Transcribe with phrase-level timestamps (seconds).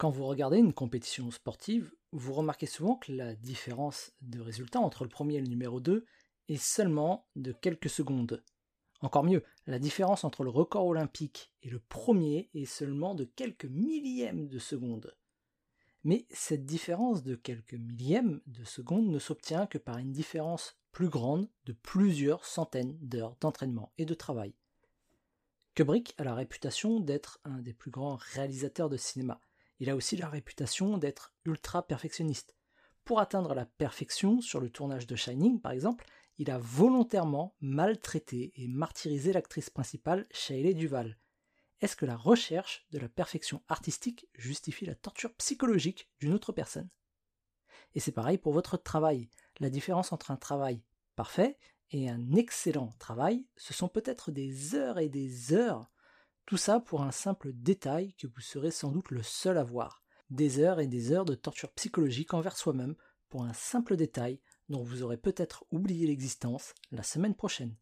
[0.00, 5.04] Quand vous regardez une compétition sportive, vous remarquez souvent que la différence de résultat entre
[5.04, 6.06] le premier et le numéro 2
[6.48, 8.42] est seulement de quelques secondes.
[9.02, 13.66] Encore mieux, la différence entre le record olympique et le premier est seulement de quelques
[13.66, 15.14] millièmes de seconde.
[16.02, 21.10] Mais cette différence de quelques millièmes de seconde ne s'obtient que par une différence plus
[21.10, 24.54] grande de plusieurs centaines d'heures d'entraînement et de travail.
[25.74, 29.42] Kubrick a la réputation d'être un des plus grands réalisateurs de cinéma.
[29.80, 32.54] Il a aussi la réputation d'être ultra perfectionniste.
[33.04, 36.06] Pour atteindre la perfection sur le tournage de Shining, par exemple,
[36.36, 41.18] il a volontairement maltraité et martyrisé l'actrice principale, Shaylee Duval.
[41.80, 46.90] Est-ce que la recherche de la perfection artistique justifie la torture psychologique d'une autre personne?
[47.94, 49.30] Et c'est pareil pour votre travail.
[49.60, 50.82] La différence entre un travail
[51.16, 51.58] parfait
[51.90, 55.90] et un excellent travail, ce sont peut-être des heures et des heures,
[56.50, 60.02] tout ça pour un simple détail que vous serez sans doute le seul à voir.
[60.30, 62.96] Des heures et des heures de torture psychologique envers soi-même
[63.28, 67.76] pour un simple détail dont vous aurez peut-être oublié l'existence la semaine prochaine.